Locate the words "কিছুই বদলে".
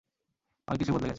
0.79-1.05